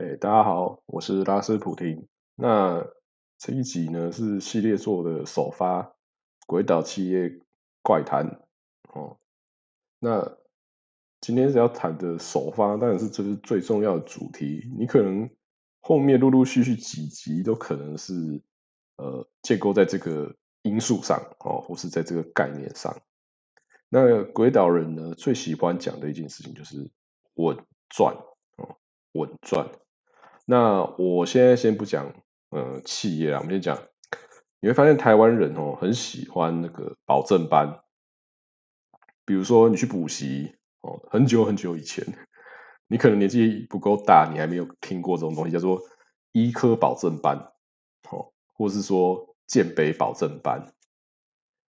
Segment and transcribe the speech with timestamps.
[0.00, 2.06] 哎，大家好，我是拉斯普廷。
[2.36, 2.86] 那
[3.36, 5.82] 这一集呢是系列作的首发，
[6.46, 7.40] 《鬼岛企业
[7.82, 8.40] 怪谈》
[8.96, 9.18] 哦。
[9.98, 10.38] 那
[11.20, 14.70] 今天是要谈的首发，当然是这是最重要的主题。
[14.78, 15.28] 你可能
[15.80, 18.40] 后面陆陆续续几集都可能是
[18.98, 22.96] 呃建构在这个因素上哦，或是在这个概念上。
[23.88, 26.88] 那鬼岛人呢最喜欢讲的一件事情就是
[27.34, 27.58] 稳
[27.88, 28.14] 赚
[28.58, 28.76] 哦，
[29.10, 29.68] 稳赚。
[30.50, 32.10] 那我现在先不讲，
[32.48, 33.78] 呃，企业啊，我们先讲，
[34.60, 37.80] 你会发现台湾人哦很喜欢那个保证班，
[39.26, 42.02] 比如说你去补习哦，很久很久以前，
[42.86, 45.82] 你可能年纪不够大，你还没有听过这种东西，叫做
[46.32, 47.36] 医科保证班，
[48.10, 50.72] 哦，或是说健北保证班。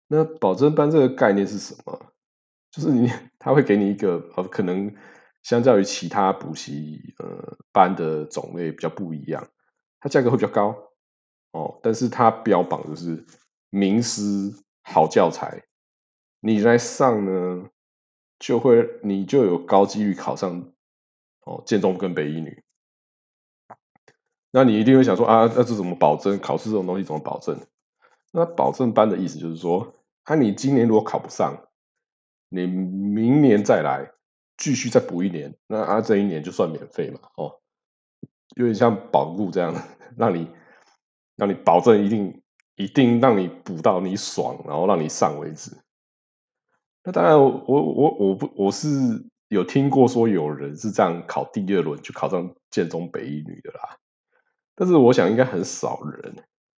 [0.06, 2.12] 那保证班这个概念是什么？
[2.70, 4.94] 就是你 他会给你一个呃可能。
[5.48, 9.48] 相较于其他补习呃班的种类比较不一样，
[9.98, 10.76] 它价格会比较高
[11.52, 13.24] 哦，但是它标榜就是
[13.70, 15.64] 名师好教材，
[16.40, 17.70] 你来上呢
[18.38, 20.70] 就会你就有高几率考上
[21.46, 22.62] 哦建中跟北一女，
[24.50, 26.38] 那你一定会想说啊，那这怎么保证？
[26.40, 27.58] 考试这种东西怎么保证？
[28.32, 31.68] 那保证班的意思就是说，啊你今年如果考不上，
[32.50, 34.12] 你明年再来。
[34.58, 37.60] 继续再补一年，那啊这一年就算免费嘛，哦，
[38.56, 39.72] 有点像保固这样，
[40.18, 40.48] 让你
[41.36, 42.42] 让你保证一定
[42.74, 45.70] 一定让你补到你爽，然后让你上为止。
[47.04, 48.88] 那当然，我我我不我是
[49.46, 53.96] 有听过说有人是这样考第二轮就考上建中北一女的啦，
[54.74, 56.34] 但是我想应该很少人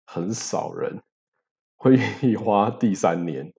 [0.06, 1.02] 很少人
[1.78, 3.54] 会愿意花第三年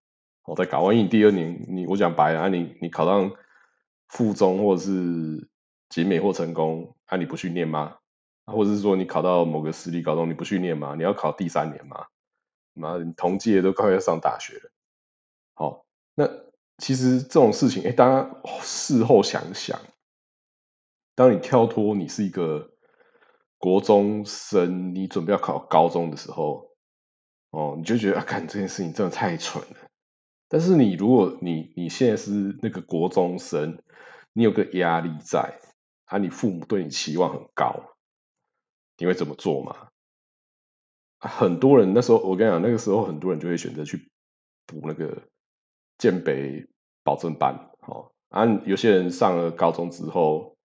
[0.44, 3.32] 哦再搞，万一你第二年你我讲白啊，你你考上。
[4.10, 5.48] 附中或者是
[5.88, 7.96] 集美或成功，啊你不去念吗？
[8.46, 10.94] 或者是说你考到某个私立高中，你不去念吗？
[10.96, 12.06] 你要考第三年吗？
[12.74, 14.70] 妈，同届都快要上大学了。
[15.54, 15.84] 好，
[16.14, 16.28] 那
[16.78, 19.78] 其实这种事情，哎，大家事后想想，
[21.14, 22.72] 当你跳脱你是一个
[23.58, 26.70] 国中生，你准备要考高中的时候，
[27.50, 29.89] 哦，你就觉得啊，看这件事情真的太蠢了。
[30.52, 33.78] 但是你如果你你现在是那个国中生，
[34.32, 35.60] 你有个压力在，
[36.06, 37.94] 啊，你父母对你期望很高，
[38.98, 39.90] 你会怎么做嘛？
[41.20, 44.10] 很多人那时候我跟你讲，那个时候很多人就会选择去
[44.66, 45.22] 补那个
[45.98, 46.66] 建北
[47.04, 50.56] 保证班，哦，啊，有些人上了高中之后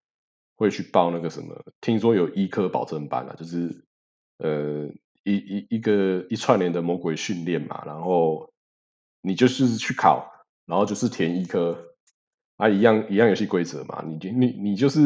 [0.55, 3.85] 会去报那个什么，听说有医科保证班啊，就是
[4.39, 4.87] 呃
[5.23, 8.51] 一一一个一串联的魔鬼训练嘛，然后。
[9.25, 10.31] 你就是去考，
[10.67, 11.95] 然后就是填医科，
[12.57, 14.03] 啊，一样一样游戏规则嘛。
[14.05, 14.99] 你你你就是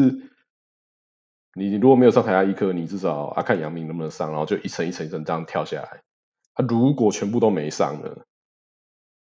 [1.54, 6.02] 你如果没有上台下医科，你至少啊看杨明能不能上，然后就一层一层一层这样跳下来。
[6.52, 8.14] 啊，如果全部都没上呢，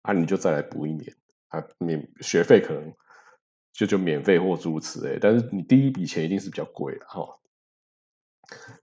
[0.02, 1.16] 啊，你就再来补一年，
[1.48, 2.94] 啊，免学费可能
[3.72, 5.18] 就就免费或诸如此类。
[5.22, 7.40] 但是你第一笔钱一定是比较贵的哈。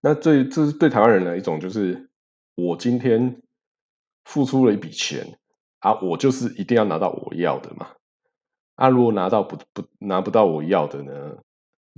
[0.00, 2.08] 那对这是对台湾人的一种，就是
[2.54, 3.42] 我今天
[4.24, 5.38] 付出了一笔钱。
[5.80, 7.90] 啊，我就是一定要拿到我要的嘛。
[8.74, 11.38] 啊，如果拿到不不拿不到我要的呢，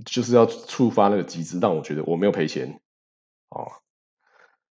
[0.05, 2.79] 就是要触发那个机制，让我觉得我没有赔钱。
[3.49, 3.67] 哦，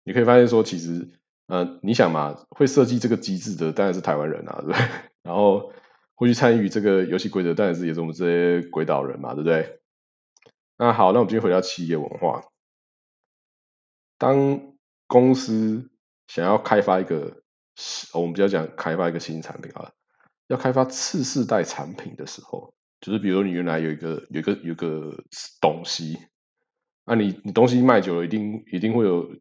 [0.04, 1.08] 你可以发现说，其实，
[1.48, 4.80] 呃，你想嘛，会设计这个机制的当然是台湾人啊，对不对？
[5.24, 5.72] 然后
[6.16, 9.80] 会去参与这个游戏规则，当然是也是我们这些鬼岛人嘛，对不对？
[10.78, 12.44] 那好，那我们今天回到企业文化，
[14.18, 14.74] 当
[15.08, 15.90] 公司
[16.28, 17.43] 想要开发一个。
[18.14, 19.92] 我们比较讲开发一个新产品啊，
[20.48, 25.24] 要开发次世代产品的时候，就是比如你原来有一个有一个有个
[25.60, 26.18] 东西，
[27.06, 29.36] 那你你东西卖久了，一定一定会有，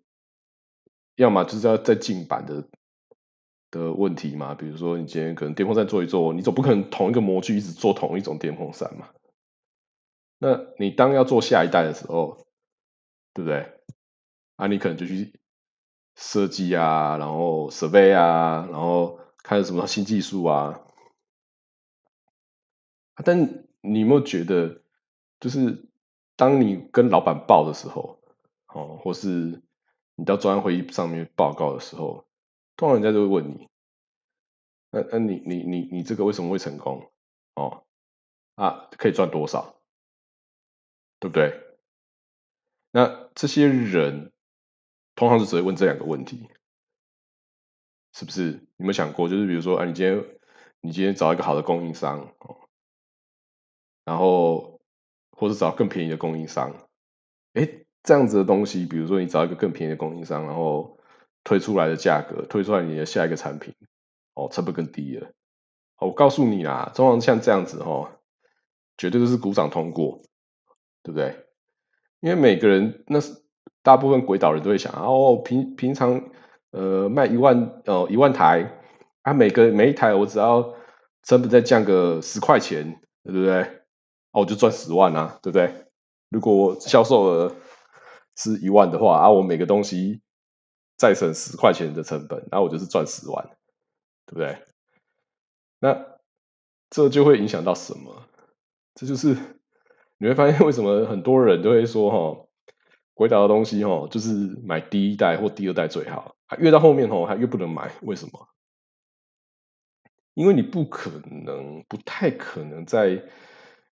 [1.16, 2.66] 要么就是要再进版的
[3.70, 4.54] 的问题嘛。
[4.54, 9.10] 比如说你今天可能电风扇做一做，你总不可能同一个模具一直做同一种电风扇嘛。
[10.38, 12.47] 那你当要做下一代的时候，
[13.34, 13.78] 对不对？
[14.56, 15.38] 啊，你可能就去。
[16.14, 20.81] 设计啊，然后 survey 啊，然后看什么新技术啊。
[23.25, 24.82] 但你有没有觉得，
[25.41, 25.88] 就是
[26.37, 28.19] 当你跟老板报的时候，
[28.69, 29.62] 哦，或是
[30.17, 32.26] 你到专案会议上面报告的时候，
[32.76, 33.69] 通常人家就会问你，
[34.91, 37.11] 那那你你你你这个为什么会成功？
[37.55, 37.85] 哦，
[38.56, 39.76] 啊，可以赚多少？
[41.20, 41.61] 对不对？
[42.91, 44.31] 那这些人。
[45.14, 46.49] 通常是只会问这两个问题，
[48.12, 48.50] 是不是？
[48.76, 50.25] 你有没有想过，就是比如说，啊，你今天
[50.81, 52.35] 你今天找一个好的供应商，
[54.05, 54.81] 然后
[55.31, 56.88] 或者找更便宜的供应商，
[57.55, 60.99] 哎，这样子的东西，比如说你找一个更便宜的供应商，然后
[61.44, 63.75] 推出来的价格，推出来你的下一个产品，
[64.35, 65.32] 哦，成本更低了。
[65.99, 68.19] 我告诉你啦，通常像这样子哦，
[68.97, 70.20] 绝对都是鼓掌通过，
[71.03, 71.47] 对不对？
[72.19, 73.41] 因为每个人那是
[73.82, 76.31] 大部分鬼岛人都会想，哦，平平常
[76.70, 78.81] 呃卖一万哦一万台，
[79.23, 80.75] 啊每个每一台我只要
[81.23, 83.62] 成本再降个十块钱，对不对？
[84.32, 85.87] 哦我就赚十万啊，对不对？
[86.31, 87.55] 如果我销售额
[88.37, 90.23] 是一万的话，啊我每个东西
[90.96, 93.44] 再省十块钱的成本，然后我就是赚十万，
[94.26, 94.58] 对不对？
[95.81, 96.06] 那
[96.88, 98.23] 这就会影响到什么？
[98.94, 99.37] 这就是
[100.19, 102.46] 你会发现为什么很多人都会说哈，
[103.14, 104.31] 鬼岛的东西哦，就是
[104.64, 107.93] 买第一代或第二代最好，越到后面哦，还越不能买。
[108.03, 108.49] 为什么？
[110.35, 111.11] 因为你不可
[111.44, 113.23] 能，不太可能在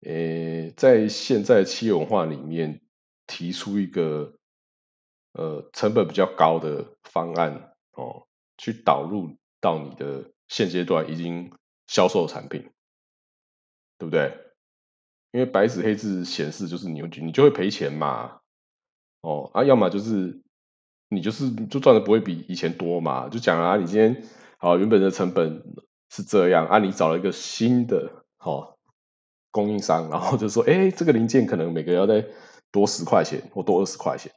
[0.01, 2.81] 呃，在现在企业文化里面
[3.27, 4.33] 提出一个
[5.33, 8.27] 呃成本比较高的方案哦，
[8.57, 11.51] 去导入到你的现阶段已经。
[11.91, 12.69] 销售产品，
[13.97, 14.31] 对不对？
[15.31, 18.38] 因为白纸黑字显示就是你你就会赔钱嘛，
[19.21, 20.41] 哦啊，要么就是
[21.09, 23.27] 你就是就赚的不会比以前多嘛。
[23.29, 24.23] 就讲啊，你今天
[24.57, 25.63] 好原本的成本
[26.09, 28.77] 是这样啊，你找了一个新的好
[29.51, 32.25] 供应商，然后就说，哎，这个零件可能每个要再
[32.71, 34.31] 多十块钱或多二十块钱，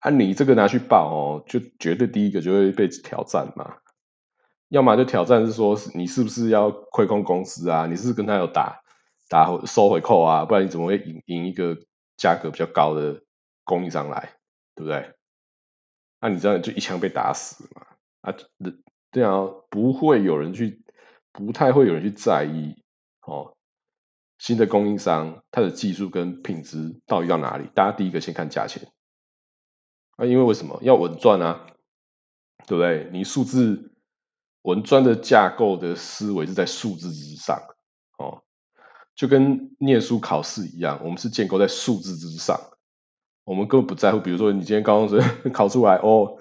[0.00, 3.76] 啊，你这个拿去报哦，就绝对第一个就会被挑战嘛。
[4.68, 7.86] 要么就挑战是说，你是不是要亏空公司啊？
[7.86, 8.80] 你是跟他有打
[9.28, 10.44] 打收回扣啊？
[10.44, 11.76] 不然你怎么会赢赢一个
[12.16, 13.22] 价格比较高的
[13.64, 14.36] 供应商来，
[14.74, 15.14] 对不对？
[16.20, 17.86] 那你这样就一枪被打死嘛？
[18.20, 18.34] 啊，
[19.10, 20.82] 这样不会有人去，
[21.32, 22.82] 不太会有人去在意
[23.26, 23.56] 哦。
[24.38, 27.68] 新的供应商它的技术跟品质到底到哪里？
[27.74, 28.90] 大家第一个先看价钱
[30.16, 31.66] 啊，因为为什么要稳赚啊？
[32.66, 33.08] 对不对？
[33.12, 33.90] 你数字。
[34.62, 37.54] 文专的架构的思维是在数字之上，
[38.16, 38.42] 哦，
[39.14, 42.58] 就跟念书考试一样，我们是建构在数字之上，
[43.44, 44.20] 我们根本不在乎。
[44.20, 46.36] 比如说，你今天高中生 考出来，哦，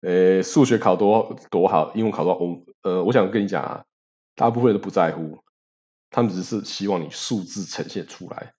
[0.00, 3.84] 呃，数学考多多好，英文考多，我呃，我想跟你讲啊，
[4.34, 5.38] 大部分都不在乎，
[6.10, 8.54] 他们只是希望你数字呈现出来。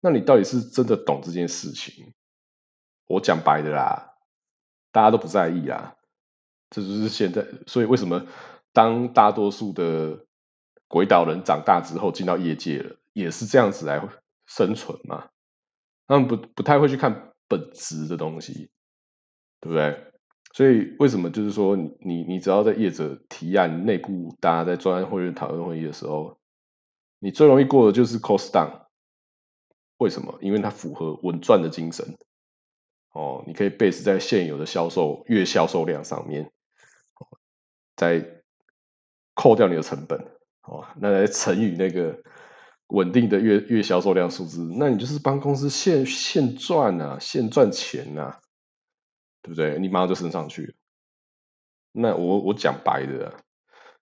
[0.00, 2.12] 那你到底是真的懂这件事情？
[3.06, 4.14] 我讲白的啦，
[4.90, 5.96] 大家都不在意啦，
[6.70, 8.26] 这就是现在，所以为什么？
[8.74, 10.24] 当大多数的
[10.88, 14.00] 鬼岛人长大之后进到业界了，也是这样子来
[14.46, 15.28] 生存嘛？
[16.06, 18.70] 他们不不太会去看本质的东西，
[19.60, 20.12] 对不对？
[20.54, 26.38] 所以为什么就是说，你你只要在业者提案内部，大家在专案会议讨论会议的时候，
[27.18, 28.86] 你最容易过的就是 cost down。
[29.98, 30.38] 为什么？
[30.40, 32.16] 因为它符合稳赚的精神。
[33.12, 36.50] 哦，你可以 base 在现有的销售月销售量上面，
[37.96, 38.38] 在。
[39.34, 40.20] 扣掉你的成本，
[40.60, 42.22] 哦，那来乘以那个
[42.92, 48.38] 稳定的月月销售量数字，那你就是帮公司现现赚啊，现赚钱呐，
[49.40, 49.78] 对不对？
[49.78, 50.76] 你马上就升上去。
[51.92, 53.34] 那我我讲白的，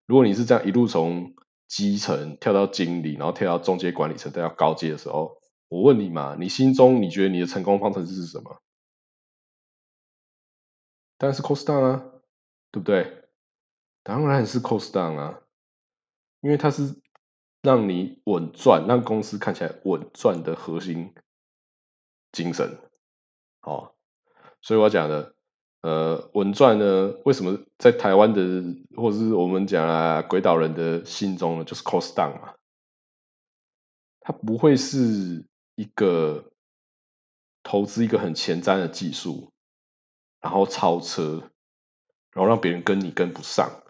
[0.07, 1.35] 如果你是这样一路从
[1.69, 8.61] 基层跳到经理，然后跳到中阶管理层，再到高阶的时候，我问你嘛，你心中你觉得你的成功方程式是什么？
[11.17, 12.05] 当然是 cost down 啊，
[12.73, 13.29] 对不对？
[14.03, 15.43] 当然是 cost down 啊，
[16.41, 17.01] 因为它是
[17.63, 21.15] 让你稳赚，让公司看起来稳赚的核心
[22.33, 22.79] 精神。
[23.63, 23.95] 哦，
[24.63, 25.35] 所以我讲的，
[25.83, 28.41] 呃，稳赚呢，为什么在台湾的，
[28.97, 32.55] 或者是我们讲啊，鬼岛人的心中呢，就是 cost down 嘛？
[34.21, 36.53] 它不会是一个
[37.63, 39.53] 投资一个很前瞻的技术，
[40.41, 41.51] 然后超车，
[42.33, 43.83] 然后让别人跟你跟不上。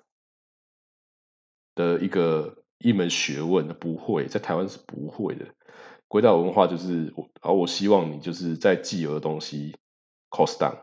[1.76, 5.46] 的一个一门学问，不会在台湾是不会的。
[6.08, 9.76] 轨道文化就是我，而我希望你就是在既有的东西
[10.30, 10.76] cost down。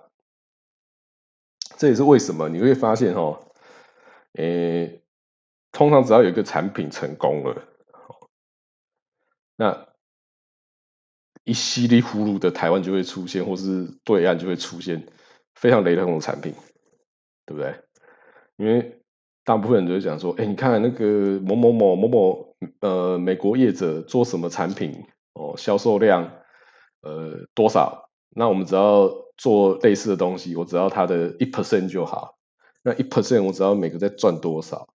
[1.78, 3.40] 这也是为什么你会发现哈，
[4.34, 5.02] 诶，
[5.72, 7.68] 通常只要有一个产品成功了，
[9.56, 9.88] 那
[11.44, 15.08] 一稀里糊涂的台湾就会出现，或是对岸就会出现
[15.56, 16.54] 非常雷同的产品，
[17.46, 17.84] 对不对？
[18.56, 18.97] 因为
[19.48, 26.30] 大部分人都会讲说：“哎，你看那个某某某某某，呃，美国业者做什么产品哦，销售量
[27.00, 28.10] 呃多少？
[28.32, 32.36] 那我们只要做类似的东西，我只要它的一 percent 就好。
[32.84, 34.90] 那一 percent 我只要每个在赚多少？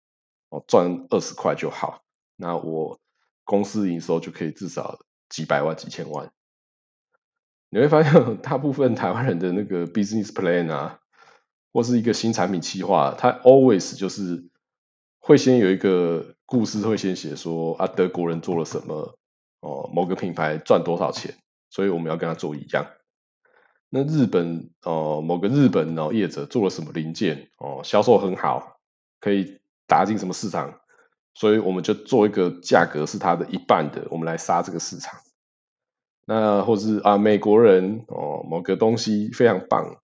[0.50, 2.02] 哦，赚二十块就好。
[2.36, 3.00] 那我
[3.46, 6.30] 公司营收就可以至少几百万、几千万。
[7.70, 8.12] 你会发现
[8.44, 11.00] 大部分台湾人的那个 business plan 啊，
[11.74, 14.50] 或是一个新产品企划，它 always 就是
[15.20, 19.18] 会先有一个故事，会先写说啊，德国人做了什么
[19.62, 21.36] 哦，某个品牌赚多少钱，
[21.70, 22.88] 所以我们要跟他做一样。
[23.90, 28.80] 那日本哦，某个日本哦业者做了什么零件哦，销售很好，
[29.20, 30.80] 可以打进什么市场，
[31.34, 35.20] 所以我们就做一个价格是它的一半的，我们来杀这个市场。
[36.26, 40.01] 那或是啊，美国人哦，某个东西非常棒，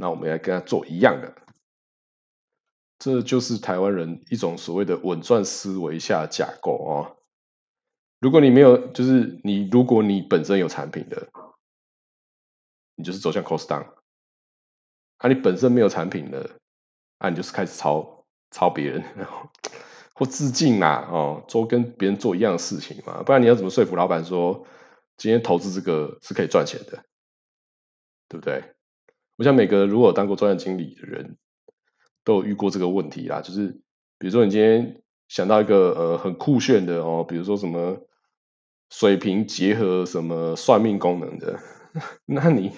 [0.00, 1.32] 那我们要跟他做一样的，
[2.98, 7.16] 这就是台湾人一种所谓的稳赚思维下架构哦。
[8.18, 11.28] 如果你没有，就是你如果你本身有产品的。
[12.96, 13.94] 你就是走向 cost down，
[15.16, 16.50] 啊，你本身没有产品的，
[17.16, 19.02] 啊，你就是开始抄抄别人，
[20.12, 24.66] 或致敬啦，哦，做跟别人做一样的事情嘛，不然你要怎么说服老板说
[25.16, 27.02] 今天投资这个是可以赚钱的，
[28.28, 28.74] 对不对？
[29.40, 31.38] 我想每个如果当过专业经理的人
[32.24, 33.68] 都有遇过这个问题啦，就是
[34.18, 38.06] 比如说你今天想到一个呃很酷炫的哦，比如说什么
[38.90, 41.58] 水平结合什么算命功能的，
[42.26, 42.70] 那你。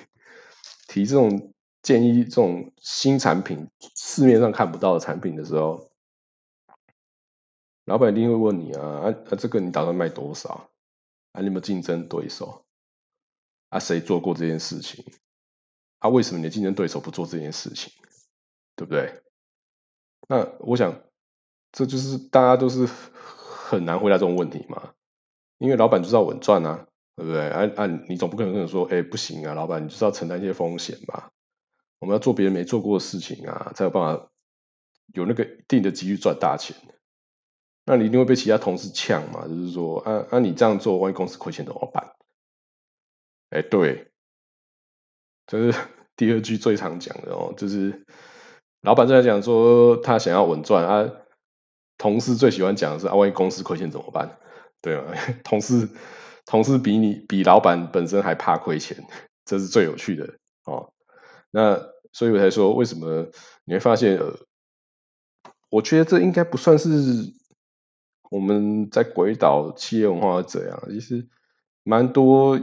[0.89, 3.67] 提这种建议，这种新产品
[3.97, 5.91] 市面上看不到的产品的时候，
[7.87, 9.35] 老板一定会问你啊啊啊！
[9.39, 10.69] 这个你打算卖多少？
[11.33, 12.67] 啊，你有没有竞争对手？
[13.71, 15.03] 啊，谁做过这件事情？
[16.03, 17.93] 啊，为什么你的竞争对手不做这件事情？
[18.77, 19.23] 对不对？
[20.29, 21.03] 那我想，
[21.73, 24.95] 这就是大家都是很难回答这种问题嘛，
[25.59, 26.87] 因为老板就是要稳赚啊。
[27.15, 27.47] 对不对？
[27.51, 31.31] 按按，你总不可能跟人说，哎，不行啊，老板，你就是要承担一些风险吧？
[31.99, 34.31] 我们要做别人没做过的事情啊，才有办法
[35.13, 36.75] 有那个一定的机遇赚大钱。
[37.85, 39.47] 那你一定会被其他同事呛嘛？
[39.47, 42.17] 就是说，啊啊，你这样做，万一公司亏钱怎么办？
[43.51, 44.11] 哎，对，
[45.53, 45.79] 这是
[46.17, 48.07] 第二句最常讲的哦，就是
[48.81, 51.13] 老板正在讲说他想要稳赚啊，
[51.99, 54.39] 同事最喜欢讲的是啊，万一公司亏钱怎么办？
[54.81, 55.05] 对啊，
[55.45, 55.89] 同事。
[56.45, 59.07] 同事比你比老板本身还怕亏钱，
[59.45, 60.93] 这是最有趣的哦。
[61.53, 61.81] 那
[62.13, 63.29] 所以我才说，为什么
[63.65, 64.19] 你会发现？
[64.19, 64.37] 呃，
[65.71, 66.91] 我觉得这应该不算是
[68.29, 71.29] 我们在鬼岛企业文化这样，其实
[71.85, 72.59] 蛮多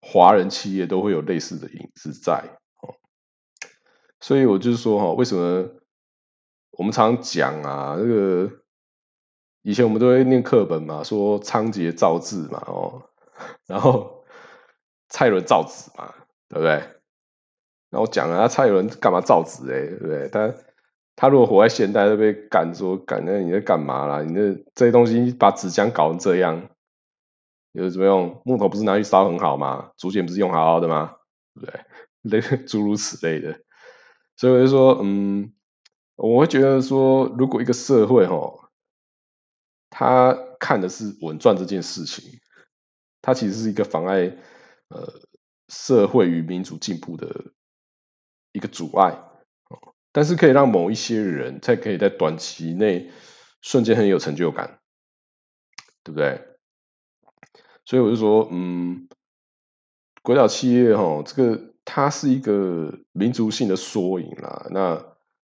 [0.00, 2.34] 华人企业都会有类似的影子在
[2.80, 2.94] 哦。
[4.20, 5.68] 所以我就是说哈，为什么
[6.72, 8.50] 我们常讲啊，这个。
[9.62, 13.02] 以前我们都会念课本嘛，说仓颉造字嘛，哦，
[13.66, 14.24] 然后
[15.10, 16.14] 蔡伦造纸嘛，
[16.48, 16.82] 对不对？
[17.90, 19.64] 那我讲啊，蔡伦干嘛造纸？
[19.64, 20.28] 哎，对不对？
[20.30, 20.54] 他
[21.16, 24.22] 他如果活在现代，都被赶说赶，那你在干嘛啦？
[24.22, 26.70] 你这这些东西把纸浆搞成这样，
[27.72, 28.42] 有什么用？
[28.44, 29.92] 木头不是拿去烧很好吗？
[29.96, 31.16] 竹简不是用好好的吗？
[31.54, 31.84] 对不对？
[32.22, 33.60] 类诸如此类的，
[34.36, 35.52] 所以我就说，嗯，
[36.16, 38.36] 我会觉得说，如果一个社会，哈。
[39.90, 42.38] 他看的是稳赚这件事情，
[43.22, 44.36] 它其实是一个妨碍
[44.88, 45.10] 呃
[45.68, 47.52] 社会与民主进步的
[48.52, 49.18] 一个阻碍
[50.12, 53.10] 但是可以让某一些人才可以在短期内
[53.62, 54.78] 瞬间很有成就感，
[56.04, 56.47] 对不对？
[57.88, 59.08] 所以我就说，嗯，
[60.20, 64.66] 国小企业哈，这个它是一个民族性的缩影啦。
[64.70, 65.02] 那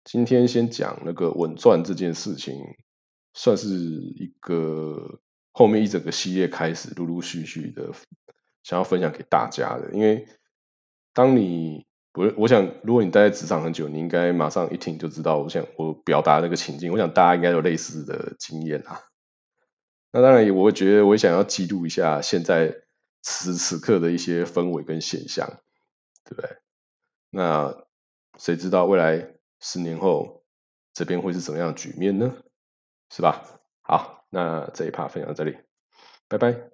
[0.05, 2.55] 今天先讲那个稳赚这件事情。
[3.33, 5.21] 算是一个
[5.53, 7.89] 后面一整个系列开始，陆陆续续的
[8.65, 9.93] 想要分享给大家的。
[9.93, 10.27] 因为
[11.15, 19.01] 当你我我想，如果你待在职场很久，你应该马上一听就知道，我想我表达那个情境，我想大家应该有类似的经验啊。
[20.13, 22.75] 那当然，我觉得我想要记录一下现在
[23.23, 25.47] 此此刻的一些氛围跟现象，
[26.25, 26.57] 对不对？
[27.31, 27.85] 那
[28.39, 30.45] 谁知道未来十年后
[30.93, 32.35] 这边会是什么样的局面呢？
[33.11, 33.45] 是吧？
[33.83, 35.57] 好，那这一趴分享到这里，
[36.29, 36.61] 拜拜。